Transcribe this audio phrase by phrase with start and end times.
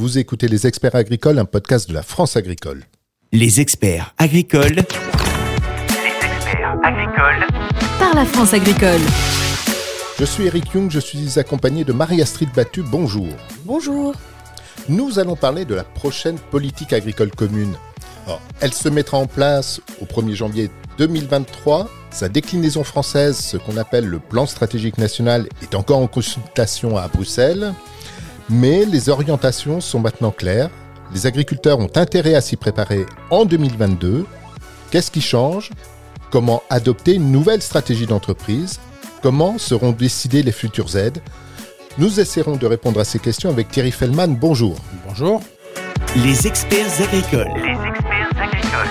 [0.00, 2.84] Vous écoutez Les Experts Agricoles, un podcast de la France Agricole.
[3.32, 4.76] Les Experts Agricoles.
[4.76, 7.46] Les experts agricoles.
[7.98, 9.02] par la France agricole.
[10.18, 12.82] Je suis Eric Young, je suis accompagné de Marie-Astrid Battu.
[12.82, 13.28] Bonjour.
[13.66, 14.14] Bonjour.
[14.88, 17.74] Nous allons parler de la prochaine politique agricole commune.
[18.24, 21.90] Alors, elle se mettra en place au 1er janvier 2023.
[22.10, 27.06] Sa déclinaison française, ce qu'on appelle le plan stratégique national, est encore en consultation à
[27.08, 27.74] Bruxelles.
[28.52, 30.70] Mais les orientations sont maintenant claires.
[31.14, 34.26] Les agriculteurs ont intérêt à s'y préparer en 2022.
[34.90, 35.70] Qu'est-ce qui change?
[36.32, 38.80] Comment adopter une nouvelle stratégie d'entreprise?
[39.22, 41.18] Comment seront décidées les futures aides?
[41.96, 44.28] Nous essaierons de répondre à ces questions avec Thierry Fellman.
[44.28, 44.76] Bonjour.
[45.06, 45.40] Bonjour.
[46.16, 47.52] Les Experts Agricoles.
[47.54, 48.88] Les experts agricoles.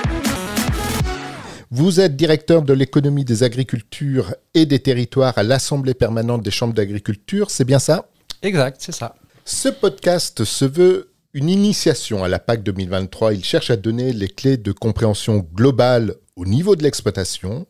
[1.69, 6.73] Vous êtes directeur de l'économie des agricultures et des territoires à l'Assemblée permanente des chambres
[6.73, 8.05] d'agriculture, c'est bien ça?
[8.41, 9.15] Exact, c'est ça.
[9.51, 13.33] Ce podcast se veut une initiation à la PAC 2023.
[13.33, 17.65] Il cherche à donner les clés de compréhension globale au niveau de l'exploitation.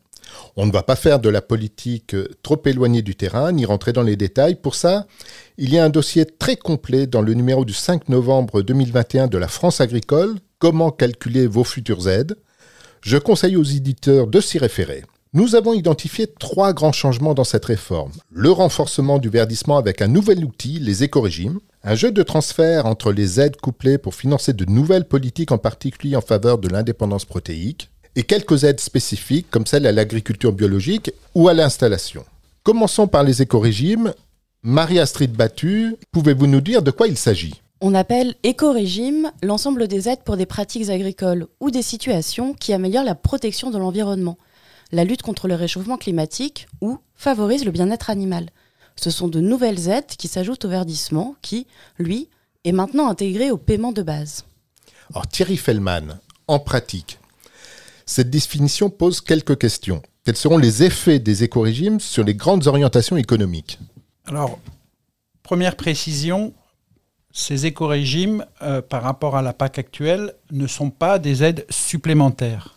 [0.57, 4.03] On ne va pas faire de la politique trop éloignée du terrain, ni rentrer dans
[4.03, 4.55] les détails.
[4.55, 5.07] Pour ça,
[5.57, 9.37] il y a un dossier très complet dans le numéro du 5 novembre 2021 de
[9.37, 12.35] la France agricole, Comment calculer vos futures aides.
[13.01, 15.05] Je conseille aux éditeurs de s'y référer.
[15.31, 18.11] Nous avons identifié trois grands changements dans cette réforme.
[18.31, 23.11] Le renforcement du verdissement avec un nouvel outil, les écorégimes, un jeu de transfert entre
[23.11, 27.89] les aides couplées pour financer de nouvelles politiques, en particulier en faveur de l'indépendance protéique,
[28.15, 32.25] et quelques aides spécifiques comme celle à l'agriculture biologique ou à l'installation.
[32.63, 34.13] Commençons par les écorégimes.
[34.61, 37.61] Marie-Astrid Battu, pouvez-vous nous dire de quoi il s'agit?
[37.79, 43.05] On appelle éco-régime l'ensemble des aides pour des pratiques agricoles ou des situations qui améliorent
[43.05, 44.37] la protection de l'environnement,
[44.91, 48.47] la lutte contre le réchauffement climatique ou favorisent le bien-être animal.
[48.99, 51.67] Ce sont de nouvelles aides qui s'ajoutent au verdissement qui,
[51.99, 52.27] lui,
[52.65, 54.43] est maintenant intégré au paiement de base.
[55.11, 56.19] Alors Thierry Fellman,
[56.49, 57.17] en pratique,
[58.05, 60.01] cette définition pose quelques questions.
[60.25, 63.79] Quels seront les effets des écorégimes sur les grandes orientations économiques?
[64.25, 64.59] Alors,
[65.43, 66.53] première précision,
[67.31, 72.75] ces éco-régimes, euh, par rapport à la PAC actuelle, ne sont pas des aides supplémentaires.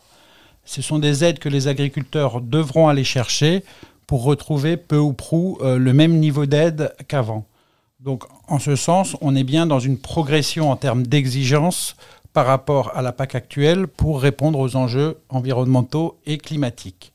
[0.64, 3.64] Ce sont des aides que les agriculteurs devront aller chercher
[4.12, 7.46] pour retrouver peu ou prou euh, le même niveau d'aide qu'avant.
[7.98, 11.96] Donc, en ce sens, on est bien dans une progression en termes d'exigence
[12.34, 17.14] par rapport à la PAC actuelle pour répondre aux enjeux environnementaux et climatiques.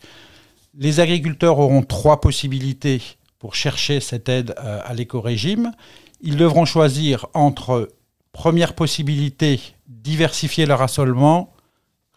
[0.74, 3.04] Les agriculteurs auront trois possibilités
[3.38, 5.74] pour chercher cette aide euh, à l'éco-régime.
[6.22, 7.90] Ils devront choisir entre,
[8.32, 11.54] première possibilité, diversifier leur assolement,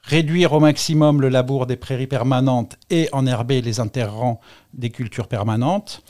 [0.02, 4.40] réduire au maximum le labour des prairies permanentes et enherber les interrants
[4.74, 6.02] des cultures permanentes.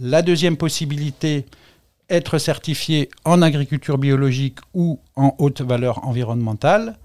[0.00, 1.46] La deuxième possibilité,
[2.08, 6.98] être certifié en agriculture biologique ou en haute valeur environnementale.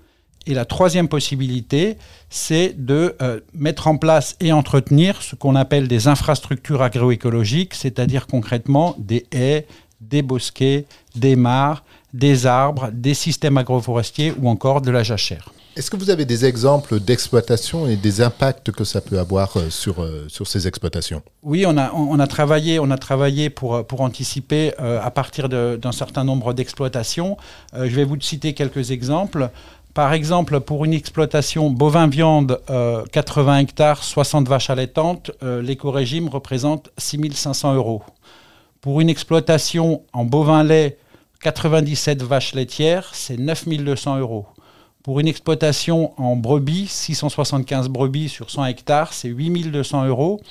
[0.45, 1.97] Et la troisième possibilité,
[2.29, 8.27] c'est de euh, mettre en place et entretenir ce qu'on appelle des infrastructures agroécologiques, c'est-à-dire
[8.27, 9.67] concrètement des haies,
[9.99, 11.83] des bosquets, des mares,
[12.17, 15.49] des arbres, des systèmes agroforestiers ou encore de la jachère.
[15.75, 19.69] Est-ce que vous avez des exemples d'exploitation et des impacts que ça peut avoir euh,
[19.69, 21.21] sur, euh, sur ces exploitations?
[21.43, 25.49] Oui, on a, on a travaillé, on a travaillé pour, pour anticiper euh, à partir
[25.49, 27.37] d'un certain nombre d'exploitations.
[27.75, 29.51] Euh, je vais vous citer quelques exemples.
[29.97, 36.91] Par exemple, pour une exploitation bovin-viande, euh, 80 hectares, 60 vaches allaitantes, euh, l'éco-régime représente
[36.99, 38.03] 6500 euros.
[38.79, 40.99] Pour une exploitation en bovin-lait,
[41.41, 44.45] 97 vaches laitières, c'est 9200 euros.
[45.03, 50.41] Pour une exploitation en brebis, 675 brebis sur 100 hectares, c'est 8200 euros.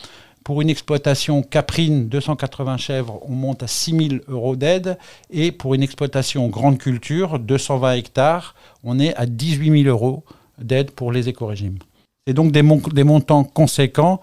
[0.45, 4.97] Pour une exploitation caprine, 280 chèvres, on monte à 6000 euros d'aide.
[5.31, 8.55] Et pour une exploitation grande culture, 220 hectares,
[8.85, 10.23] on est à 18 000 euros
[10.59, 11.79] d'aide pour les éco-régimes.
[12.27, 14.21] C'est donc des, des montants conséquents.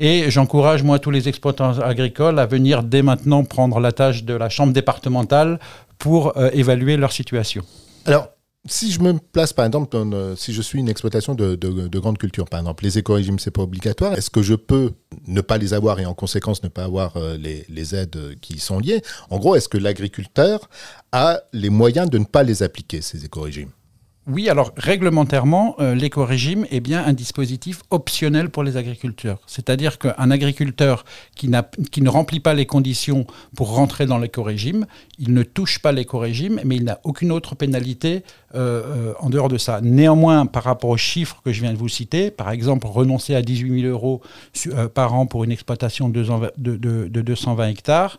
[0.00, 4.34] Et j'encourage, moi, tous les exploitants agricoles à venir dès maintenant prendre la tâche de
[4.34, 5.60] la chambre départementale
[6.04, 7.62] pour euh, évaluer leur situation.
[8.04, 8.28] Alors,
[8.66, 11.98] si je me place par exemple, euh, si je suis une exploitation de, de- de
[11.98, 14.12] grande culture, par exemple, les éco-régimes, c'est pas obligatoire.
[14.12, 14.92] Est-ce que je peux
[15.26, 18.54] ne pas les avoir et en conséquence ne pas avoir euh, les, les aides qui
[18.54, 19.00] y sont liées?
[19.30, 20.68] En gros, est-ce que l'agriculteur
[21.12, 23.70] a les moyens de ne pas les appliquer, ces éco-régimes
[24.26, 29.38] Oui, alors réglementairement, euh, l'éco-régime est bien un dispositif optionnel pour les agriculteurs.
[29.46, 31.04] C'est-à-dire qu'un agriculteur
[31.36, 34.86] qui, ne remplit pas les conditions pour rentrer dans l'éco-régime,
[35.18, 38.22] il ne touche pas l'éco-régime, mais il n'a aucune autre pénalité
[38.54, 39.82] euh, euh, en dehors de ça.
[39.82, 43.42] Néanmoins, par rapport aux chiffres que je viens de vous citer, par exemple, renoncer à
[43.42, 44.22] 18 000 euros
[44.68, 48.18] euh, par an pour une exploitation de, 220 de- de- de 220 hectares,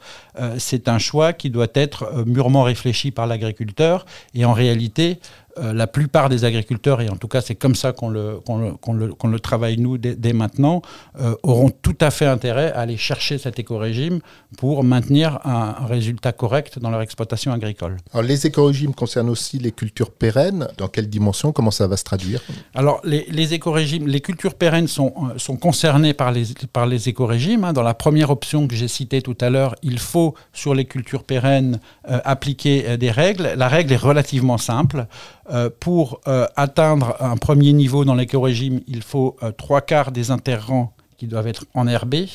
[0.60, 4.06] c'est un choix qui doit être mûrement réfléchi par l'agriculteur.
[4.36, 5.18] Et en réalité,
[5.58, 8.58] euh, la plupart des agriculteurs, et en tout cas c'est comme ça qu'on le, qu'on
[8.94, 10.82] le, le- travaille nous dès, dès maintenant,
[11.20, 14.20] euh, auront tout à fait intérêt à aller chercher cet éco-régime
[14.58, 17.98] pour maintenir un, un résultat correct dans leur exploitation agricole.
[18.14, 20.68] Alors, les éco-régimes concernent aussi les cultures pérennes.
[20.78, 21.52] Dans quelle dimension?
[21.52, 22.42] Comment ça va se traduire?
[22.74, 27.10] Alors, les, les éco-régimes, les cultures pérennes sont, euh, sont concernées par les, par les
[27.10, 27.64] éco-régimes.
[27.66, 27.74] hein.
[27.74, 31.24] Dans la première option que j'ai citée tout à l'heure, il faut, sur les cultures
[31.24, 31.80] pérennes,
[32.10, 33.54] euh, appliquer des règles.
[33.58, 35.06] La règle est relativement simple.
[35.52, 40.32] Euh, pour euh, atteindre un premier niveau dans l'éco-régime, il faut euh, trois quarts des
[40.32, 42.28] interrants qui doivent être enherbés.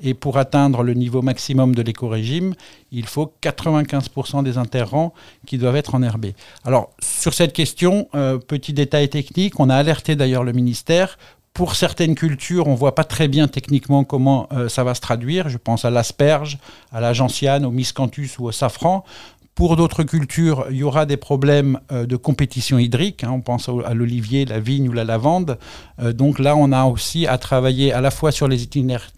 [0.00, 2.54] Et pour atteindre le niveau maximum de l'éco-régime,
[2.90, 5.12] il faut 95% des interrants
[5.46, 6.34] qui doivent être enherbés.
[6.64, 8.08] Alors, sur cette question,
[8.48, 11.18] petit détail technique, on a alerté d'ailleurs le ministère.
[11.52, 15.50] Pour certaines cultures, on ne voit pas très bien techniquement comment ça va se traduire.
[15.50, 16.56] Je pense à l'asperge,
[16.90, 19.04] à la gentiane, au miscanthus ou au safran.
[19.54, 23.22] Pour d'autres cultures, il y aura des problèmes euh, de compétition hydrique.
[23.22, 23.30] hein.
[23.32, 25.58] on pense à l'olivier, la vigne ou la lavande.
[26.00, 29.10] Euh, donc là, on a aussi à travailler à la fois sur les itinéraires,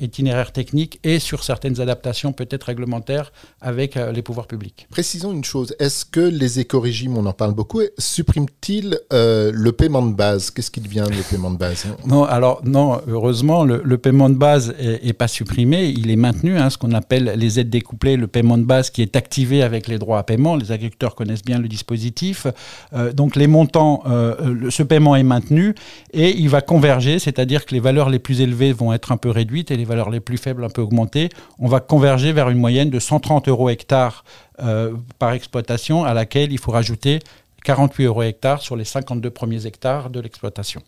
[0.00, 4.86] itinéraires techniques et sur certaines adaptations peut-être réglementaires avec euh, les pouvoirs publics.
[4.90, 5.74] Précisons une chose.
[5.80, 10.50] Est-ce que les éco-régimes, on en parle beaucoup, suppriment-ils euh, le paiement de base?
[10.50, 14.34] Qu'est-ce qui devient le paiement de base Non, alors non, heureusement, le, le paiement de
[14.34, 18.16] base est, est pas supprimé, il est maintenu, hein, ce qu'on appelle les aides découplées,
[18.16, 20.56] le paiement de base qui est activé avec les droits à paiement.
[20.56, 22.46] Les agriculteurs connaissent bien le dispositif.
[22.92, 25.74] Euh, donc les montants, euh, ce paiement est maintenu
[26.12, 29.30] et il va converger, c'est-à-dire que les valeurs les plus élevées vont être un peu
[29.30, 31.28] réduites et les valeurs les plus faibles un peu augmentées.
[31.58, 34.24] On va converger vers une moyenne de 130 euros hectare
[34.62, 37.20] euh, par exploitation à laquelle il faut rajouter
[37.64, 40.82] 48 euros hectare sur les 52 premiers hectares de l'exploitation.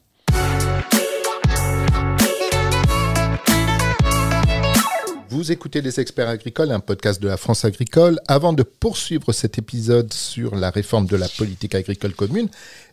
[5.33, 8.21] Vous écoutez Les Experts Agricoles, un podcast de la France Agricole.
[8.29, 12.51] Avant de poursuivre cet épisode sur la réforme de la politique agricole commune,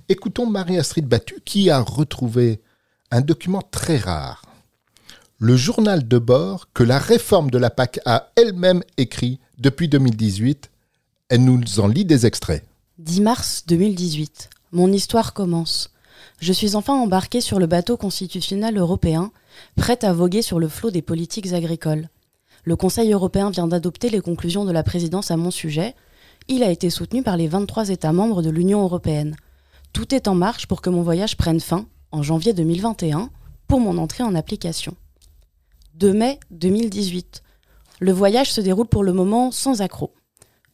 [0.08, 2.62] écoutons Marie-Astrid Battu qui a retrouvé
[3.12, 4.46] un document très rare.
[5.38, 10.72] Le journal de bord que la réforme de la PAC a elle-même écrit depuis 2018.
[11.28, 12.64] Elle nous en lit des extraits.
[13.00, 14.50] 10 mars 2018.
[14.72, 15.92] Mon histoire commence.
[16.40, 19.34] Je suis enfin embarqué sur le bateau constitutionnel européen,
[19.76, 22.08] prêt à voguer sur le flot des politiques agricoles.
[22.64, 25.96] Le Conseil européen vient d'adopter les conclusions de la présidence à mon sujet.
[26.48, 29.36] Il a été soutenu par les 23 États membres de l'Union européenne.
[29.94, 33.30] Tout est en marche pour que mon voyage prenne fin, en janvier 2021,
[33.68, 34.96] pour mon entrée en application.
[35.96, 37.44] 2 mai 2018.
[38.00, 40.14] Le voyage se déroule pour le moment sans accroc.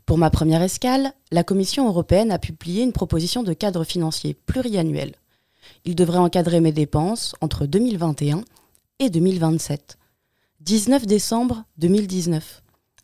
[0.06, 5.14] Pour ma première escale, la Commission européenne a publié une proposition de cadre financier pluriannuel.
[5.84, 8.44] Il devrait encadrer mes dépenses entre 2021
[9.00, 9.98] et 2027.
[10.66, 12.64] 19 décembre 2019.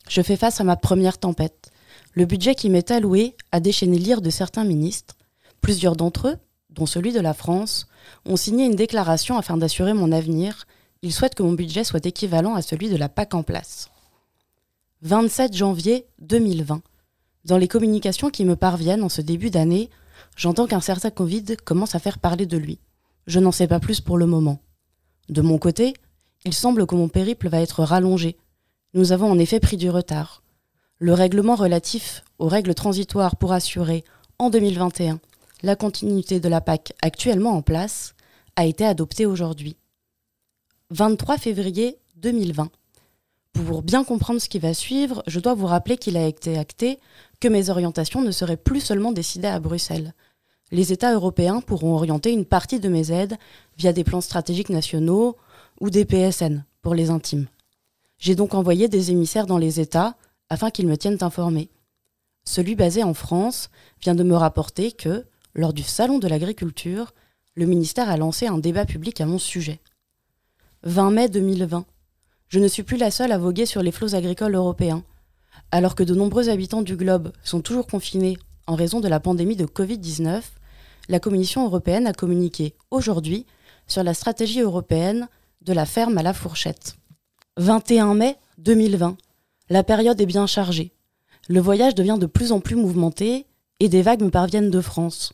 [0.09, 1.69] Je fais face à ma première tempête.
[2.13, 5.15] Le budget qui m'est alloué a déchaîné l'ire de certains ministres.
[5.61, 6.37] Plusieurs d'entre eux,
[6.71, 7.85] dont celui de la France,
[8.25, 10.65] ont signé une déclaration afin d'assurer mon avenir.
[11.03, 13.91] Ils souhaitent que mon budget soit équivalent à celui de la PAC en place.
[15.03, 16.81] 27 janvier 2020.
[17.45, 19.91] Dans les communications qui me parviennent en ce début d'année,
[20.35, 22.79] j'entends qu'un certain Covid commence à faire parler de lui.
[23.27, 24.63] Je n'en sais pas plus pour le moment.
[25.29, 25.93] De mon côté,
[26.45, 28.37] il semble que mon périple va être rallongé.
[28.93, 30.41] Nous avons en effet pris du retard.
[30.97, 34.03] Le règlement relatif aux règles transitoires pour assurer,
[34.39, 35.19] en 2021,
[35.63, 38.15] la continuité de la PAC actuellement en place
[38.55, 39.77] a été adopté aujourd'hui.
[40.89, 42.69] 23 février 2020.
[43.53, 46.99] Pour bien comprendre ce qui va suivre, je dois vous rappeler qu'il a été acté
[47.39, 50.13] que mes orientations ne seraient plus seulement décidées à Bruxelles.
[50.71, 53.37] Les États européens pourront orienter une partie de mes aides
[53.77, 55.35] via des plans stratégiques nationaux
[55.81, 57.47] ou des PSN pour les intimes.
[58.19, 60.15] J'ai donc envoyé des émissaires dans les États
[60.47, 61.69] afin qu'ils me tiennent informé.
[62.45, 63.69] Celui basé en France
[63.99, 67.13] vient de me rapporter que, lors du Salon de l'agriculture,
[67.55, 69.79] le ministère a lancé un débat public à mon sujet.
[70.83, 71.85] 20 mai 2020.
[72.47, 75.03] Je ne suis plus la seule à voguer sur les flots agricoles européens.
[75.71, 79.55] Alors que de nombreux habitants du globe sont toujours confinés en raison de la pandémie
[79.55, 80.41] de Covid-19,
[81.09, 83.47] la Commission européenne a communiqué aujourd'hui
[83.87, 85.27] sur la stratégie européenne
[85.61, 86.95] de la ferme à la fourchette.
[87.57, 89.17] 21 mai 2020.
[89.69, 90.91] La période est bien chargée.
[91.49, 93.45] Le voyage devient de plus en plus mouvementé
[93.79, 95.33] et des vagues me parviennent de France.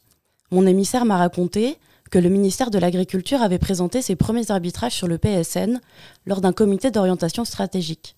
[0.51, 1.77] Mon émissaire m'a raconté
[2.09, 5.79] que le ministère de l'Agriculture avait présenté ses premiers arbitrages sur le PSN
[6.25, 8.15] lors d'un comité d'orientation stratégique.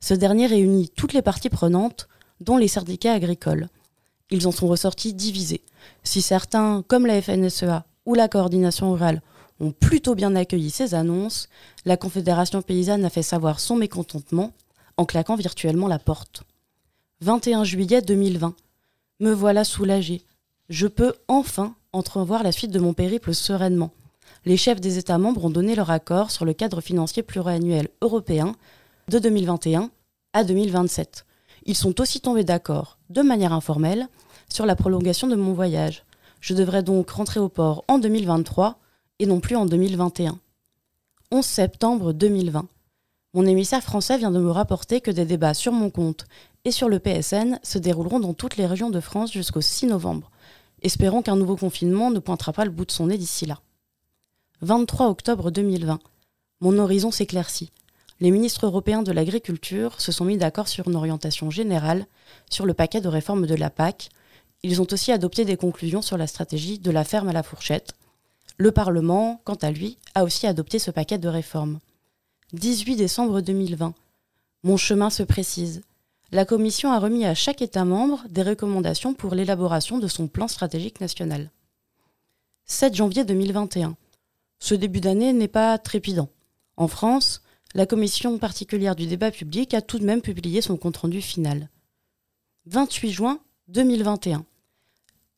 [0.00, 2.08] Ce dernier réunit toutes les parties prenantes,
[2.40, 3.68] dont les syndicats agricoles.
[4.30, 5.62] Ils en sont ressortis divisés.
[6.02, 9.22] Si certains, comme la FNSEA ou la coordination rurale,
[9.60, 11.48] ont plutôt bien accueilli ces annonces,
[11.84, 14.52] la Confédération paysanne a fait savoir son mécontentement
[14.96, 16.42] en claquant virtuellement la porte.
[17.20, 18.54] 21 juillet 2020.
[19.20, 20.22] Me voilà soulagé.
[20.68, 23.90] Je peux enfin entrevoir la suite de mon périple sereinement.
[24.44, 28.54] Les chefs des États membres ont donné leur accord sur le cadre financier pluriannuel européen
[29.08, 29.90] de 2021
[30.32, 31.24] à 2027.
[31.64, 34.08] Ils sont aussi tombés d'accord, de manière informelle,
[34.48, 36.04] sur la prolongation de mon voyage.
[36.40, 38.78] Je devrais donc rentrer au port en 2023
[39.18, 40.38] et non plus en 2021.
[41.30, 42.68] 11 septembre 2020.
[43.34, 46.26] Mon émissaire français vient de me rapporter que des débats sur mon compte
[46.64, 50.30] et sur le PSN se dérouleront dans toutes les régions de France jusqu'au 6 novembre.
[50.82, 53.60] Espérons qu'un nouveau confinement ne pointera pas le bout de son nez d'ici là.
[54.62, 55.98] 23 octobre 2020.
[56.60, 57.72] Mon horizon s'éclaircit.
[58.20, 62.06] Les ministres européens de l'agriculture se sont mis d'accord sur une orientation générale
[62.50, 64.08] sur le paquet de réforme de la PAC.
[64.62, 67.92] Ils ont aussi adopté des conclusions sur la stratégie de la ferme à la fourchette.
[68.58, 71.78] Le Parlement, quant à lui, a aussi adopté ce paquet de réformes.
[72.54, 73.92] 18 décembre 2020.
[74.62, 75.82] Mon chemin se précise.
[76.32, 80.48] La Commission a remis à chaque État membre des recommandations pour l'élaboration de son plan
[80.48, 81.50] stratégique national.
[82.64, 83.94] 7 janvier 2021.
[84.58, 86.30] Ce début d'année n'est pas trépidant.
[86.78, 87.42] En France,
[87.74, 91.68] la commission particulière du débat public a tout de même publié son compte-rendu final.
[92.64, 94.46] 28 juin 2021.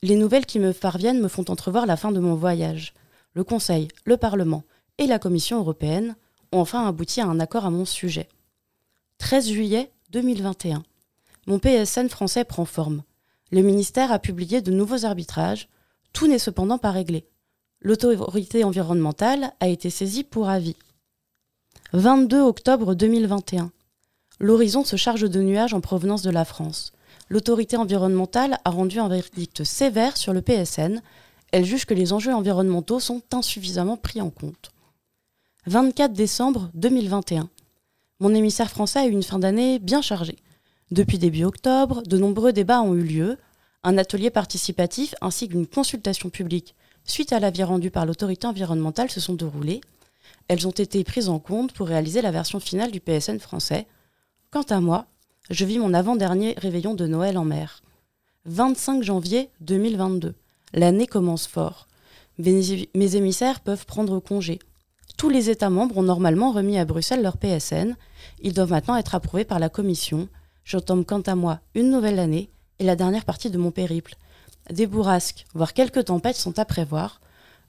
[0.03, 2.95] Les nouvelles qui me parviennent me font entrevoir la fin de mon voyage.
[3.38, 4.64] Le Conseil, le Parlement
[4.99, 6.16] et la Commission européenne
[6.50, 8.28] ont enfin abouti à un accord à mon sujet.
[9.18, 10.83] 13 juillet 2021.
[11.47, 13.04] Mon PSN français prend forme.
[13.52, 15.68] Le ministère a publié de nouveaux arbitrages.
[16.12, 17.28] Tout n'est cependant pas réglé.
[17.80, 20.75] L'autorité environnementale a été saisie pour avis.
[21.92, 23.71] 22 octobre 2021.
[24.40, 26.92] L'horizon se charge de nuages en provenance de la France.
[27.28, 31.02] L'autorité environnementale a rendu un verdict sévère sur le PSN.
[31.50, 34.71] Elle juge que les enjeux environnementaux sont insuffisamment pris en compte.
[35.67, 37.49] 24 décembre 2021.
[38.21, 40.37] Mon émissaire français a eu une fin d'année bien chargée.
[40.90, 43.38] Depuis début octobre, de nombreux débats ont eu lieu.
[43.83, 46.75] Un atelier participatif ainsi qu'une consultation publique
[47.05, 49.81] suite à l'avis rendu par l'autorité environnementale se sont déroulés.
[50.49, 53.87] Elles ont été prises en compte pour réaliser la version finale du PSN français.
[54.50, 55.07] Quant à moi,
[55.50, 57.83] je vis mon avant-dernier réveillon de Noël en mer.
[58.45, 60.35] 25 janvier 2022.
[60.73, 61.89] L'année commence fort.
[62.39, 64.59] Mes émissaires peuvent prendre congé.
[65.17, 67.97] Tous les États membres ont normalement remis à Bruxelles leur PSN.
[68.41, 70.29] Ils doivent maintenant être approuvés par la Commission.
[70.65, 74.15] J'entame quant à moi une nouvelle année et la dernière partie de mon périple.
[74.71, 77.21] Des bourrasques, voire quelques tempêtes sont à prévoir.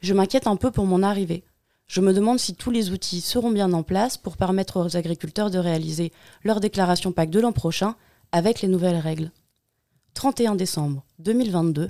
[0.02, 1.44] Je m'inquiète un peu pour mon arrivée.
[1.88, 5.50] Je me demande si tous les outils seront bien en place pour permettre aux agriculteurs
[5.50, 6.12] de réaliser
[6.44, 7.96] leur déclaration PAC de l'an prochain
[8.32, 9.32] avec les nouvelles règles.
[10.14, 11.90] 31 décembre 2022,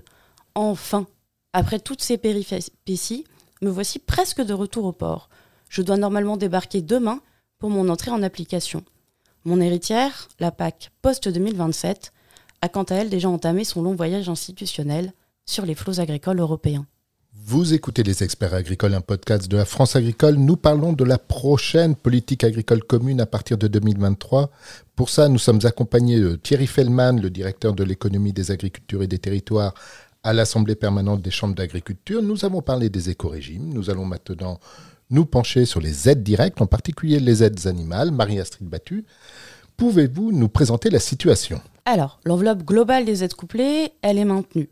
[0.59, 1.07] enfin,
[1.53, 3.23] après toutes ces péripéties,
[3.61, 5.29] me voici presque de retour au port.
[5.69, 7.21] Je dois normalement débarquer demain
[7.59, 8.83] pour mon entrée en application.
[9.45, 12.11] Mon héritière, la PAC post-2027,
[12.61, 15.13] a quant à elle déjà entamé son long voyage institutionnel
[15.45, 16.85] sur les flots agricoles européens.
[17.33, 20.35] Vous écoutez Les Experts Agricoles, un podcast de la France Agricole.
[20.35, 24.51] Nous parlons de la prochaine politique agricole commune à partir de 2023.
[24.95, 29.07] Pour ça, nous sommes accompagnés de Thierry Fellman, le directeur de l'économie des agricultures et
[29.07, 29.73] des territoires
[30.23, 32.21] à l'Assemblée permanente des chambres d'agriculture.
[32.21, 33.73] Nous avons parlé des éco-régimes.
[33.73, 34.59] Nous allons maintenant
[35.09, 38.11] nous pencher sur les aides directes, en particulier les aides animales.
[38.11, 39.05] Marie-Astrid Battu,
[39.77, 41.61] pouvez-vous nous présenter la situation?
[41.85, 44.69] Alors, l'enveloppe globale des aides couplées, elle est maintenue.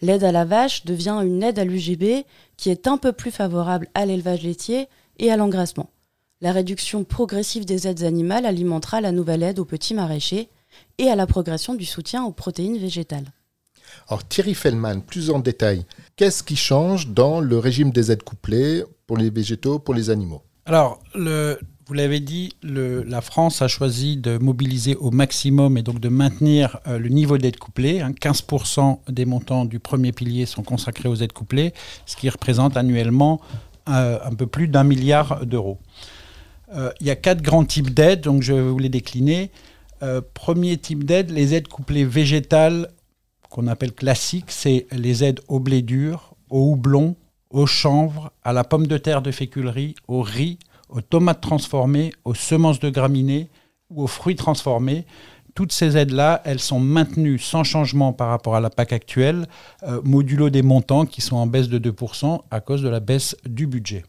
[0.00, 2.24] L'aide à la vache devient une aide à l'UGB
[2.56, 5.90] qui est un peu plus favorable à l'élevage laitier et à l'engraissement.
[6.40, 10.48] La réduction progressive des aides animales alimentera la nouvelle aide aux petits maraîchers
[10.98, 13.32] et à la progression du soutien aux protéines végétales.
[14.08, 15.84] Alors Thierry Fellman, plus en détail,
[16.16, 20.42] qu'est-ce qui change dans le régime des aides couplées pour les végétaux, pour les animaux?
[20.66, 21.00] Alors,
[21.86, 26.78] vous l'avez dit, la France a choisi de mobiliser au maximum et donc de maintenir
[26.86, 28.00] euh, le niveau d'aide couplée.
[28.00, 28.12] hein.
[28.12, 31.74] 15% des montants du premier pilier sont consacrés aux aides couplées,
[32.06, 33.42] ce qui représente annuellement
[33.90, 35.78] euh, un peu plus d'un milliard d'euros.
[36.74, 39.50] Euh, il y a quatre grands types d'aides, donc je vais vous les décliner.
[40.34, 42.90] Premier type d'aide, les aides couplées végétales
[43.54, 47.14] qu'on appelle classiques, c'est les aides au blé dur, au houblon,
[47.50, 50.58] au chanvre, à la pomme de terre de féculerie, au riz,
[50.88, 53.48] aux tomates transformées, aux semences de graminées
[53.90, 55.06] ou aux fruits transformés,
[55.54, 59.46] toutes ces aides-là, elles sont maintenues sans changement par rapport à la PAC actuelle,
[59.84, 63.36] euh, modulo des montants qui sont en baisse de 2% à cause de la baisse
[63.46, 64.04] du budget.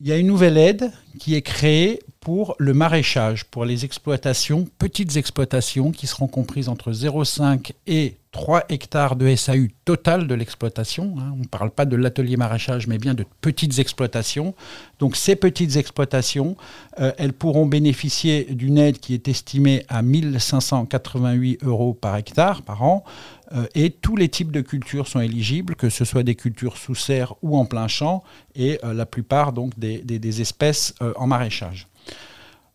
[0.00, 4.66] Il y a une nouvelle aide qui est créée pour le maraîchage, pour les exploitations,
[4.78, 11.14] petites exploitations qui seront comprises entre 0,5 et 3 hectares de SAU total de l'exploitation.
[11.20, 11.32] hein.
[11.34, 14.56] On ne parle pas de l'atelier maraîchage, mais bien de petites exploitations.
[14.98, 16.56] Donc ces petites exploitations,
[16.98, 22.82] euh, elles pourront bénéficier d'une aide qui est estimée à 1588 euros par hectare par
[22.82, 23.04] an.
[23.52, 26.96] Euh, et tous les types de cultures sont éligibles, que ce soit des cultures sous
[26.96, 28.24] serre ou en plein champ,
[28.56, 31.86] et euh, la plupart donc des, espèces en maraîchage.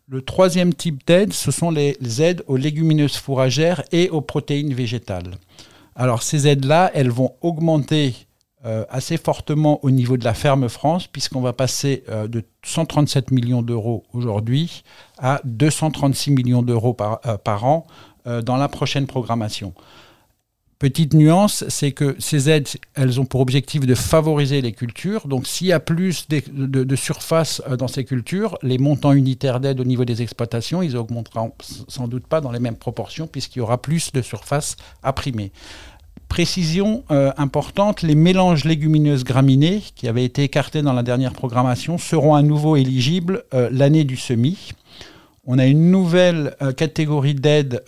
[0.08, 5.36] Le troisième type d'aide, ce sont les aides aux légumineuses fourragères et aux protéines végétales.
[6.00, 8.16] Alors ces aides-là, elles vont augmenter
[8.66, 13.32] euh, assez fortement au niveau de la ferme France, puisqu'on va passer euh, de 137
[13.32, 14.84] millions d'euros aujourd'hui
[15.18, 17.86] à 236 millions d'euros par, euh, an
[18.44, 19.74] dans la prochaine programmation.
[20.80, 25.28] Petite nuance, c'est que ces aides, elles ont pour objectif de favoriser les cultures.
[25.28, 29.84] Donc, s'il y a plus de, surface dans ces cultures, les montants unitaires d'aide au
[29.84, 31.52] niveau des exploitations, ils augmenteront
[31.90, 35.52] sans doute pas dans les mêmes proportions, puisqu'il y aura plus de surface à primer.
[36.30, 41.98] Précision euh, importante, les mélanges légumineuses graminées, qui avaient été écartés dans la dernière programmation,
[41.98, 44.72] seront à nouveau éligibles euh, l'année du semis.
[45.46, 47.84] On a une nouvelle euh, catégorie d'aides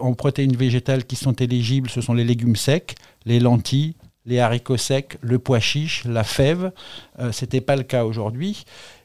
[0.00, 1.90] en protéines végétales qui sont éligibles.
[1.90, 2.94] Ce sont les légumes secs,
[3.26, 6.72] les lentilles, les haricots secs, le pois chiche, la fève.
[7.18, 8.64] Ce n'était pas le cas aujourd'hui.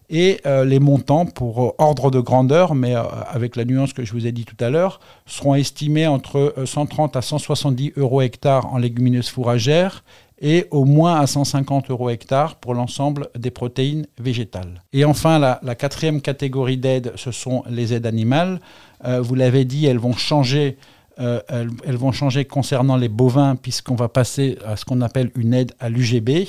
[0.10, 4.06] Et euh, les montants pour euh, ordre de grandeur, mais euh, avec la nuance que
[4.06, 8.22] je vous ai dit tout à l'heure, seront estimés entre euh, 130 à 170 euros
[8.22, 10.06] hectare en légumineuses fourragères
[10.40, 14.82] et au moins à 150 euros hectare pour l'ensemble des protéines végétales.
[14.94, 18.62] Et enfin, la, quatrième catégorie d'aides, ce sont les aides animales.
[19.04, 20.78] Vous l'avez dit, elles vont changer.
[21.18, 25.74] elles vont changer concernant les bovins puisqu'on va passer à ce qu'on appelle une aide
[25.80, 26.46] à l'UGB.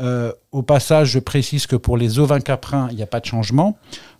[0.00, 3.26] Euh, au passage, je précise que pour les ovins caprins, il n'y a pas de
[3.26, 3.76] changement.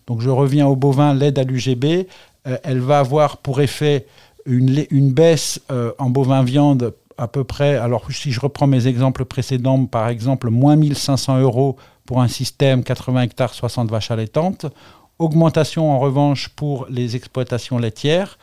[0.06, 2.06] Donc je reviens aux bovins, l'aide à l'UGB,
[2.46, 4.06] euh, elle va avoir pour effet
[4.44, 9.24] une, baisse euh, en bovin viande à peu près, alors si je reprends mes exemples
[9.24, 11.76] précédents, par exemple, moins 1500 euros
[12.06, 14.66] pour un système 80 hectares, 60 vaches allaitantes.
[15.18, 18.38] Augmentation en revanche pour les exploitations laitières.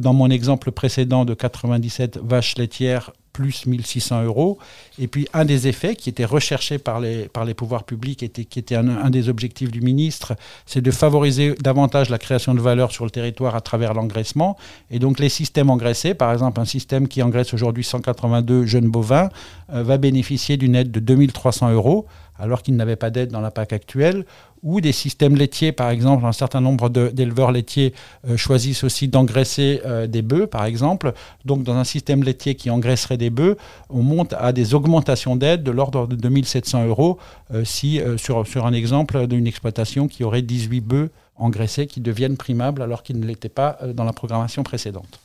[0.00, 4.58] Dans mon exemple précédent de 97 vaches laitières, plus 1600 euros.
[4.98, 8.76] Et puis un des effets qui était recherché par les, pouvoirs publics, était, qui était
[8.76, 13.04] un, un des objectifs du ministre, c'est de favoriser davantage la création de valeur sur
[13.04, 14.56] le territoire à travers l'engraissement.
[14.90, 19.28] Et donc les systèmes engraissés, par exemple un système qui engraisse aujourd'hui 182 jeunes bovins,
[19.72, 22.06] euh, va bénéficier d'une aide de 2300 euros
[22.38, 24.24] alors qu'il n'avait pas d'aide dans la PAC actuelle,
[24.64, 27.92] ou des systèmes laitiers, par exemple, un certain nombre d'éleveurs laitiers
[28.26, 31.12] euh, choisissent aussi d'engraisser euh, des bœufs, par exemple.
[31.44, 33.56] Donc, dans un système laitier qui engraisserait des bœufs,
[33.90, 37.18] on monte à des augmentations d'aide de l'ordre de 2700 euros
[37.52, 42.80] euh, si, sur, un exemple d'une exploitation qui aurait 18 bœufs engraissés qui deviennent primables
[42.80, 45.20] alors qu'ils ne l'étaient pas dans la programmation précédente.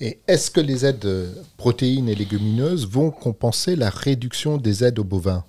[0.00, 1.08] Et est-ce que les aides
[1.56, 5.44] protéines et légumineuses vont compenser la réduction des aides aux bovins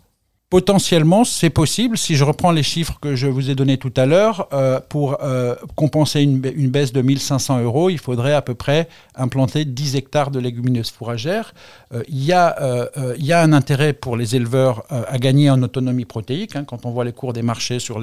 [0.50, 1.98] Potentiellement, c'est possible.
[1.98, 5.18] Si je reprends les chiffres que je vous ai donnés tout à l'heure, euh, pour
[5.22, 9.66] euh, compenser une, ba- une baisse de 1500 euros, il faudrait à peu près implanter
[9.66, 11.54] 10 hectares de légumineuses fourragères.
[11.94, 16.56] Euh, il, y a, un intérêt pour les éleveurs à gagner en autonomie protéique.
[16.56, 18.00] hein, quand on voit les cours des marchés sur,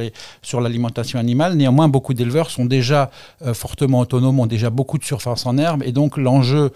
[0.60, 3.10] l'alimentation animale, néanmoins, beaucoup d'éleveurs sont déjà
[3.54, 6.72] fortement autonomes, ont déjà beaucoup de surface en herbe, et donc l'enjeu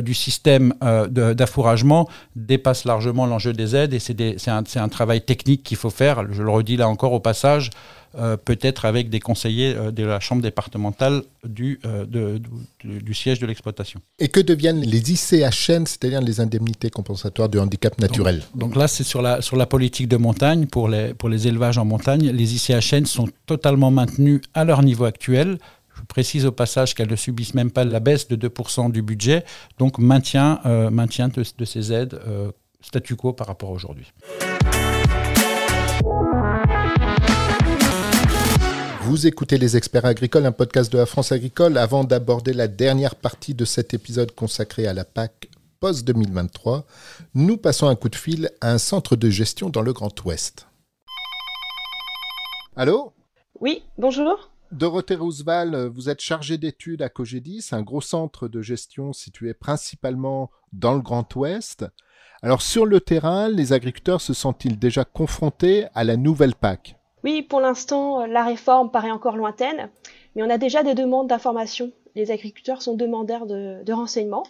[0.00, 0.72] du système
[1.10, 6.24] d'affouragement dépasse largement l'enjeu des aides, et c'est un travail technique qu'il faut faire.
[6.32, 7.70] Je le redis là encore au passage,
[8.18, 12.40] euh, peut-être avec des conseillers euh, de la chambre départementale du, euh, de-
[12.82, 14.00] du- du siège de l'exploitation.
[14.20, 19.04] Et que deviennent les ICHN, c'est-à-dire les indemnités compensatoires du handicap naturel Donc là, c'est
[19.04, 22.30] sur la, sur la politique de montagne, pour les, pour les élevages en montagne.
[22.30, 25.58] Les ICHN sont totalement maintenus à leur niveau actuel.
[25.96, 29.44] Je précise au passage qu'elles ne subissent même pas la baisse de 2% du budget,
[29.78, 32.18] donc maintien, maintien de, de ces aides
[32.82, 34.06] statu quo par rapport à aujourd'hui.
[39.10, 41.78] Vous écoutez Les Experts Agricoles, un podcast de la France Agricole.
[41.78, 45.48] Avant d'aborder la dernière partie de cet épisode consacré à la PAC
[45.80, 46.84] post-2023,
[47.34, 50.68] nous passons un coup de fil à un centre de gestion dans le Grand Ouest.
[52.76, 53.12] Allô?
[53.58, 54.52] Oui, bonjour.
[54.70, 60.52] Dorothée Roosevelt, vous êtes chargée d'études à Cogedis, un gros centre de gestion situé principalement
[60.72, 61.84] dans le Grand Ouest.
[62.42, 67.42] Alors sur le terrain, les agriculteurs se sont-ils déjà confrontés à la nouvelle PAC Oui,
[67.42, 69.90] pour l'instant, euh, la réforme paraît encore lointaine,
[70.34, 74.44] mais on a déjà des demandes d'informations les agriculteurs sont demandeurs de, de renseignements.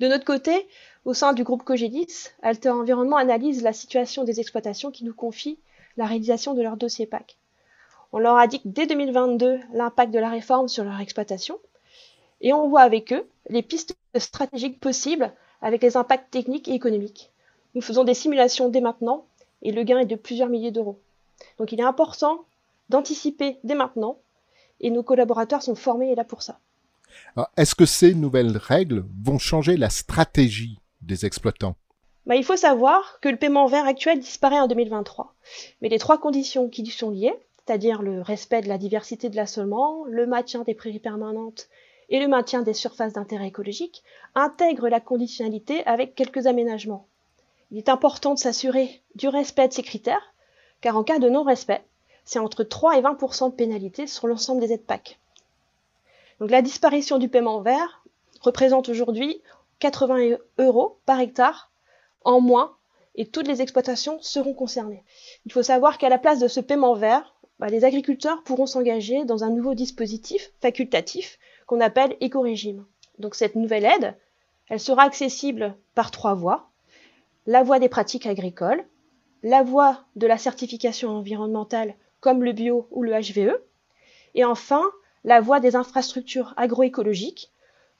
[0.00, 0.66] De notre côté,
[1.04, 5.58] au sein du groupe Cogedis, Alter Environnement analyse la situation des exploitations qui nous confient
[5.96, 7.36] la réalisation de leur dossier PAC.
[8.12, 11.58] On leur indique dès 2022 l'impact de la réforme sur leur exploitation
[12.40, 17.30] et on voit avec eux les pistes stratégiques possibles avec les impacts techniques et économiques.
[17.74, 19.24] Nous faisons des simulations dès maintenant
[19.62, 20.98] et le gain est de plusieurs milliers d'euros.
[21.58, 22.44] Donc il est important
[22.88, 24.18] d'anticiper dès maintenant
[24.80, 26.58] et nos collaborateurs sont formés et là pour ça.
[27.56, 31.76] Est-ce que ces nouvelles règles vont changer la stratégie des exploitants?
[32.26, 35.34] Bah, Il faut savoir que le paiement vert actuel disparaît en 2023.
[35.80, 39.36] Mais les trois conditions qui y sont liées, c'est-à-dire le respect de la diversité de
[39.36, 41.68] l'assolement, le maintien des prairies permanentes
[42.08, 44.02] et le maintien des surfaces d'intérêt écologique,
[44.34, 47.08] intègrent la conditionnalité avec quelques aménagements.
[47.70, 50.34] Il est important de s'assurer du respect de ces critères,
[50.82, 51.82] car en cas de non-respect,
[52.24, 55.18] c'est entre 3 et 20% de pénalité sur l'ensemble des aides PAC.
[56.40, 58.04] Donc la disparition du paiement vert
[58.40, 59.40] représente aujourd'hui
[59.78, 61.70] 80 euros par hectare
[62.24, 62.76] en moins
[63.14, 65.04] et toutes les exploitations seront concernées.
[65.46, 69.24] Il faut savoir qu'à la place de ce paiement vert, bah, les agriculteurs pourront s'engager
[69.24, 72.84] dans un nouveau dispositif facultatif qu'on appelle éco-régime.
[73.18, 74.16] Donc cette nouvelle aide,
[74.68, 76.68] elle sera accessible par trois voies.
[77.46, 78.84] La voie des pratiques agricoles,
[79.42, 83.60] la voie de la certification environnementale comme le bio ou le HVE,
[84.34, 84.84] et enfin
[85.24, 87.50] la voie des infrastructures agroécologiques,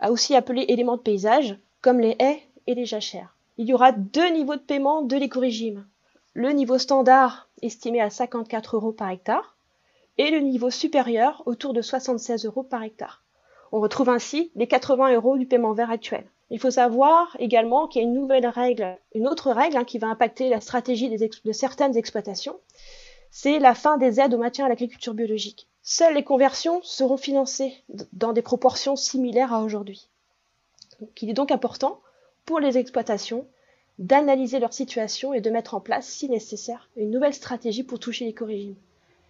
[0.09, 3.37] aussi appelées éléments de paysage, comme les haies et les jachères.
[3.59, 5.87] Il y aura deux niveaux de paiement de l'éco-régime.
[6.35, 9.57] Le niveau standard, estimé à 54 euros par hectare,
[10.19, 13.23] et le niveau supérieur, autour de 76 euros par hectare.
[13.71, 16.25] On retrouve ainsi les 80 euros du paiement vert actuel.
[16.53, 19.97] Il faut savoir également qu'il y a une nouvelle règle, une autre règle hein, qui
[19.97, 22.61] va impacter la stratégie de certaines exploitations,
[23.31, 25.67] c'est la fin des aides au maintien à l'agriculture biologique.
[25.83, 27.73] Seules les conversions seront financées
[28.13, 30.11] dans des proportions similaires à aujourd'hui.
[31.23, 32.01] il est donc important
[32.45, 33.47] pour les exploitations
[33.99, 38.27] d'analyser leur situation et de mettre en place, si nécessaire, une nouvelle stratégie pour toucher
[38.27, 38.77] l'éco-régime.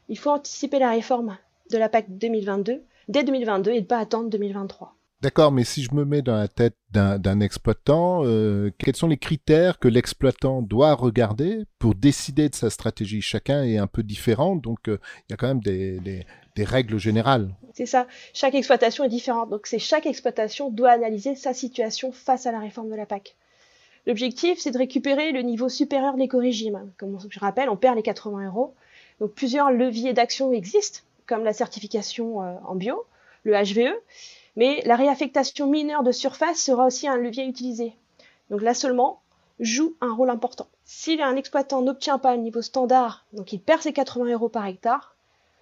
[0.09, 1.39] Il faut anticiper la réforme
[1.71, 4.97] de la PAC 2022 dès 2022 et ne pas attendre 2023.
[5.23, 9.19] D'accord, mais si je me mets dans la tête d'un exploitant, euh, quels sont les
[9.19, 13.23] critères que l'exploitant doit regarder pour décider de sa stratégie?
[13.23, 16.27] Chacun est un peu différent, donc euh, il y a quand même des,
[16.59, 17.55] règles générales.
[17.73, 22.47] C'est ça, chaque exploitation est différente, donc c'est chaque exploitation doit analyser sa situation face
[22.47, 23.37] à la réforme de la PAC.
[24.09, 26.91] L'objectif, c'est de récupérer le niveau supérieur de l'éco-régime.
[26.99, 28.75] Comme je rappelle, on perd les 80 euros.
[29.21, 33.05] Donc plusieurs leviers d'action existent, comme la certification euh, en bio,
[33.45, 33.95] le HVE,
[34.57, 37.95] mais la réaffectation mineure de surface sera aussi un levier utilisé.
[38.51, 39.21] Donc l'assolement
[39.61, 40.67] joue un rôle important.
[40.85, 44.67] Si un exploitant n'obtient pas le niveau standard, donc il perd ses 80 euros par
[44.67, 45.15] hectare,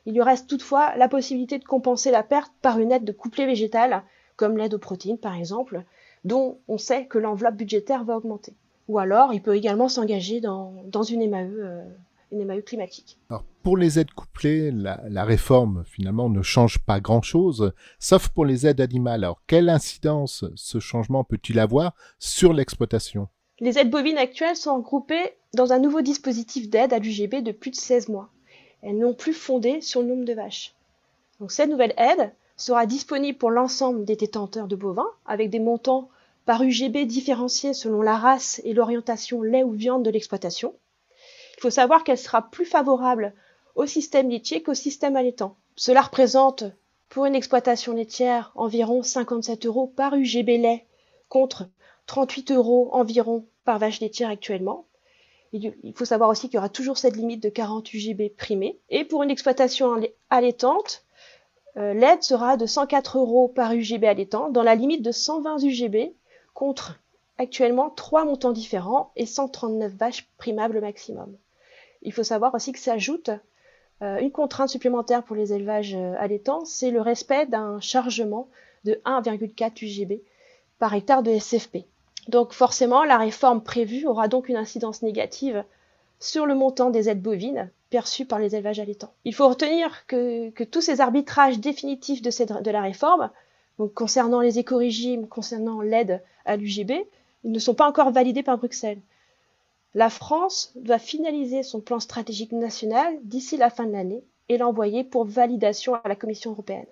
[0.07, 3.46] il lui reste toutefois la possibilité de compenser la perte par une aide de couplet
[3.46, 4.03] végétal,
[4.37, 5.85] comme l'aide aux protéines par exemple,
[6.24, 8.55] dont on sait que l'enveloppe budgétaire va augmenter.
[8.88, 11.85] Ou alors, il peut également s'engager dans, une MAE, euh,
[12.32, 13.18] une MAE climatique.
[13.28, 18.66] Alors, pour les aides couplées, la, réforme finalement ne change pas grand-chose, sauf pour les
[18.66, 19.24] aides animales.
[19.24, 23.28] Alors, quelle incidence ce changement peut-il avoir sur l'exploitation?
[23.58, 27.70] Les aides bovines actuelles sont regroupées dans un nouveau dispositif d'aide à l'UGB de plus
[27.70, 28.30] de 16 mois.
[28.82, 30.74] Elles n'ont plus fondé sur le nombre de vaches.
[31.40, 36.08] Donc, cette nouvelle aide sera disponible pour l'ensemble des détenteurs de bovins, avec des montants
[36.46, 40.74] par UGB différenciés selon la race et l'orientation lait ou viande de l'exploitation.
[41.60, 43.34] Il faut savoir qu'elle sera plus favorable
[43.74, 45.56] au système laitier qu'au système allaitant.
[45.76, 46.64] Cela représente
[47.10, 50.86] pour une exploitation laitière environ 57 euros par UGB lait
[51.28, 51.68] contre
[52.06, 54.86] 38 euros environ par vache laitière actuellement.
[55.52, 58.78] Il faut savoir aussi qu'il y aura toujours cette limite de 40 UGB primée.
[58.88, 61.04] Et pour une exploitation allaitante,
[61.76, 66.14] euh, l'aide sera de 104 euros par UGB allaitant dans la limite de 120 UGB
[66.54, 66.98] contre
[67.36, 71.36] actuellement trois montants différents et 139 vaches primables maximum.
[72.02, 73.30] Il faut savoir aussi que s'ajoute
[74.02, 78.48] euh, une contrainte supplémentaire pour les élevages euh, allaitants, c'est le respect d'un chargement
[78.84, 80.22] de 1,4 UGB
[80.78, 81.84] par hectare de SFP.
[82.28, 85.64] Donc forcément, la réforme prévue aura donc une incidence négative
[86.18, 89.12] sur le montant des aides bovines perçues par les élevages allaitants.
[89.24, 93.30] Il faut retenir que, tous ces arbitrages définitifs de, la réforme,
[93.94, 96.92] concernant les éco-régimes, concernant l'aide à l'UGB,
[97.44, 99.00] ne sont pas encore validés par Bruxelles.
[99.94, 105.05] La France doit finaliser son plan stratégique national d'ici la fin de l'année et l'envoyer
[105.05, 106.87] pour validation à la Commission européenne.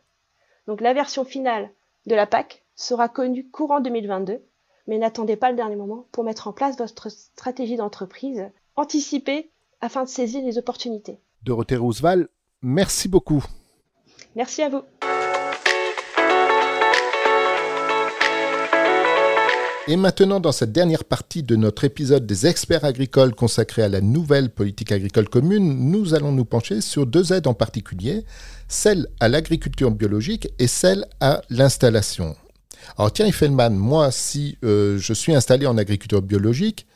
[0.67, 1.71] Donc la version finale
[2.07, 4.43] de la PAC sera connue courant 2022,
[4.87, 10.05] mais n'attendez pas le dernier moment pour mettre en place votre stratégie d'entreprise anticipée afin
[10.05, 11.19] de saisir les opportunités.
[11.43, 12.29] Dorothée Roosevelt,
[12.63, 13.45] merci beaucoup.
[14.35, 14.83] Merci à vous.
[19.91, 24.03] Et maintenant, dans cette dernière partie de notre épisode des experts agricoles consacré à la
[24.03, 28.27] nouvelle politique agricole commune, nous allons nous pencher sur deux aides en particulier,
[28.69, 32.37] celle à l'agriculture biologique et celle à l'installation.
[32.99, 36.87] Alors Thierry Feldman, moi, si euh, je suis installé en agriculture biologique,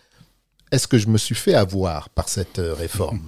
[0.70, 3.22] est-ce que je me suis fait avoir par cette euh, réforme?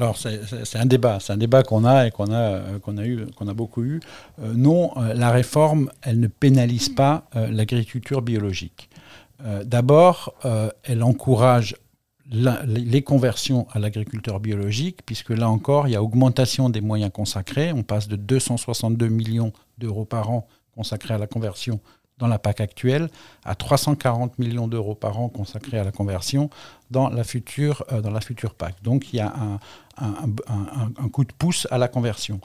[0.00, 3.04] Alors c'est un débat, c'est un débat qu'on a et qu'on a euh, qu'on a
[3.04, 3.98] eu, qu'on a beaucoup eu.
[4.40, 8.88] Euh, non, euh, la réforme, elle ne pénalise pas l'agriculture biologique.
[9.64, 10.34] D'abord,
[10.82, 11.76] elle encourage
[12.28, 17.72] les conversions à l'agriculteur biologique, puisque là encore, il y a augmentation des moyens consacrés.
[17.72, 21.80] On passe de 262 millions d'euros par an consacrés à la conversion
[22.18, 23.08] dans la PAC actuelle
[23.44, 26.50] à 340 millions d'euros par an consacrés à la conversion
[26.90, 28.74] dans la future, euh, dans la future PAC.
[28.82, 29.58] Donc il y a un,
[29.98, 32.40] un- coup de pouce à la conversion.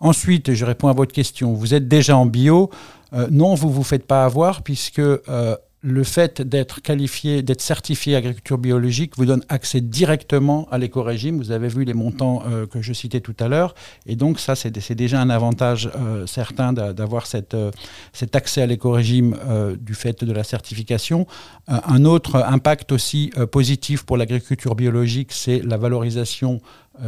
[0.00, 1.52] Ensuite, je réponds à votre question.
[1.54, 2.70] Vous êtes déjà en bio
[3.14, 7.60] Euh, Non, vous ne vous faites pas avoir puisque euh, le fait d'être qualifié, d'être
[7.60, 11.38] certifié agriculture biologique vous donne accès directement à l'éco-régime.
[11.38, 13.76] Vous avez vu les montants euh, que je citais tout à l'heure.
[14.04, 17.70] Et donc ça, c'est déjà un avantage euh, certain d'a- d'avoir euh,
[18.12, 19.36] cet accès à l'éco-régime
[19.80, 21.26] du fait de la certification.
[21.68, 26.60] Un autre impact aussi positif pour l'agriculture biologique, c'est la valorisation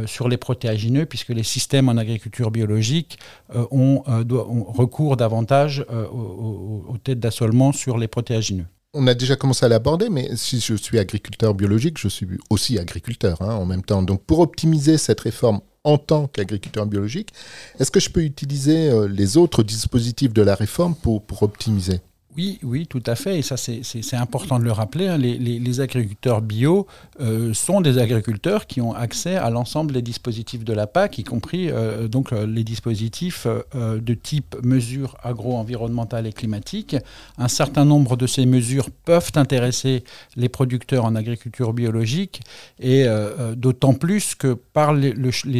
[0.05, 3.19] sur les protéagineux, puisque les systèmes en agriculture biologique
[3.55, 8.65] euh, ont, euh, ont recours davantage euh, aux, têtes d'assolement sur les protéagineux.
[8.93, 12.77] On a déjà commencé à l'aborder, mais si je suis agriculteur biologique, je suis aussi
[12.77, 14.03] agriculteur hein, en même temps.
[14.03, 17.31] Donc pour optimiser cette réforme en tant qu'agriculteur biologique,
[17.79, 22.01] est-ce que je peux utiliser euh, les autres dispositifs de la réforme pour optimiser?
[22.37, 23.39] Oui, oui, tout à fait.
[23.39, 23.81] Et ça, c'est-
[24.13, 25.07] important de le rappeler.
[25.07, 25.17] hein.
[25.17, 26.87] Les, agriculteurs bio
[27.19, 31.23] euh, sont des agriculteurs qui ont accès à l'ensemble des dispositifs de la PAC, y
[31.23, 36.95] compris euh, donc euh, les dispositifs de type mesures agro-environnementales et climatiques.
[37.37, 40.03] Un certain nombre de ces mesures peuvent intéresser
[40.35, 42.41] les producteurs en agriculture biologique,
[42.79, 43.05] et
[43.55, 45.13] d'autant plus que par les,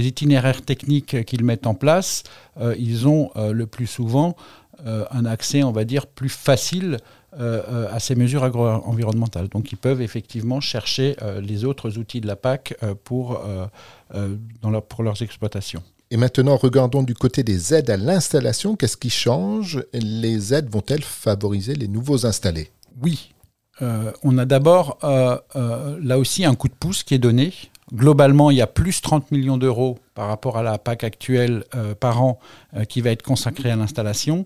[0.07, 2.23] itinéraires techniques qu'ils mettent en place,
[2.77, 4.35] ils ont le plus souvent
[5.11, 6.97] un accès, on va dire, plus facile
[7.39, 9.47] euh, euh, à ces mesures agro-environnementales.
[9.49, 13.65] Donc ils peuvent effectivement chercher euh, les autres outils de la PAC euh, pour, euh,
[14.15, 15.81] euh, dans leur- pour leurs exploitations.
[16.09, 18.75] Et maintenant, regardons du côté des aides à l'installation.
[18.75, 19.81] Qu'est-ce qui change?
[19.93, 22.69] Les aides vont-elles favoriser les nouveaux installés?
[23.01, 23.31] Oui,
[23.81, 27.53] Euh, on a d'abord euh, euh, là aussi un coup de pouce qui est donné.
[27.93, 31.93] Globalement, il y a plus 30 millions d'euros par rapport à la PAC actuelle euh,
[31.93, 32.39] par an
[32.75, 34.45] euh, qui va être consacré à l'installation.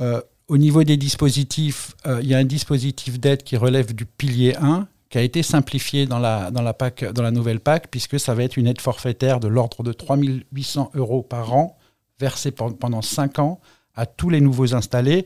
[0.00, 4.54] Euh, au niveau des dispositifs, il y a un dispositif d'aide qui relève du pilier
[4.60, 8.56] 1 qui a été simplifié dans la, dans, la nouvelle PAC, puisque ça va être
[8.56, 10.18] une aide forfaitaire de l'ordre de 3
[10.52, 11.78] 800 euros par an,
[12.18, 13.60] versée pen- pendant 5 ans
[13.94, 15.24] à tous les nouveaux installés.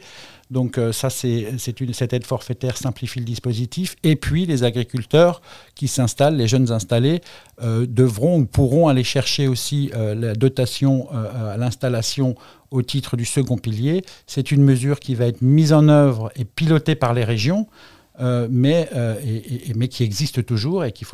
[0.50, 3.96] Donc euh, ça, c'est cette aide forfaitaire simplifie le dispositif.
[4.02, 5.42] Et puis les agriculteurs
[5.74, 7.20] qui s'installent, les jeunes installés,
[7.62, 12.34] euh, devront ou pourront aller chercher aussi euh, la dotation à l'installation
[12.70, 14.04] au titre du second pilier.
[14.26, 17.66] C'est une mesure qui va être mise en œuvre et pilotée par les régions.
[18.50, 18.88] mais,
[19.90, 21.06] qui existe toujours et qui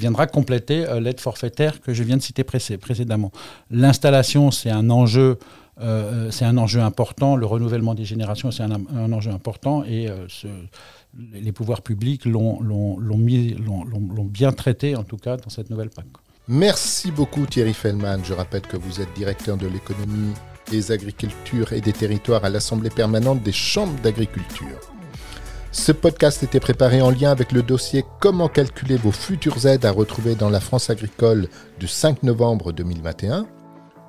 [0.00, 3.32] viendra compléter l'aide forfaitaire que je viens de citer précé- précédemment.
[3.70, 5.38] L'installation, c'est un enjeu
[5.80, 7.36] euh, c'est un enjeu important.
[7.36, 9.84] Le renouvellement des générations, c'est un, enjeu important.
[9.84, 10.26] Et euh,
[11.32, 12.58] les pouvoirs publics l'ont
[14.24, 16.06] bien traité, en tout cas, dans cette nouvelle PAC.
[16.48, 18.22] Merci beaucoup Thierry Feldman.
[18.24, 20.32] Je rappelle que vous êtes directeur de l'économie,
[20.70, 24.78] des agricultures et des territoires à l'Assemblée permanente des chambres d'agriculture.
[25.70, 29.90] Ce podcast était préparé en lien avec le dossier Comment calculer vos futures aides à
[29.90, 33.46] retrouver dans la France agricole du 5 novembre 2021.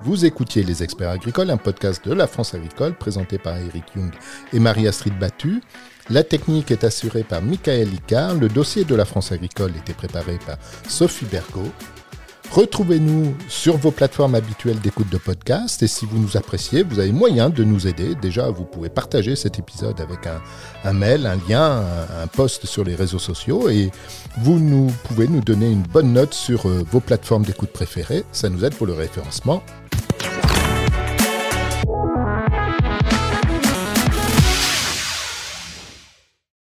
[0.02, 4.10] Vous écoutiez Les Experts Agricoles, un podcast de la France agricole présenté par Eric Young
[4.50, 5.60] et Marie-Astrid Battu.
[6.08, 8.36] La technique est assurée par Michael Icard.
[8.36, 10.56] Le dossier de la France agricole était préparé par
[10.88, 11.70] Sophie Bergot.
[12.52, 17.12] Retrouvez-nous sur vos plateformes habituelles d'écoute de podcast et si vous nous appréciez, vous avez
[17.12, 18.16] moyen de nous aider.
[18.16, 20.42] Déjà, vous pouvez partager cet épisode avec un,
[20.82, 21.84] un mail, un lien,
[22.20, 23.92] un, post sur les réseaux sociaux et
[24.38, 28.24] vous nous, pouvez nous donner une bonne note sur euh, vos plateformes d'écoute préférées.
[28.32, 29.62] Ça nous aide pour le référencement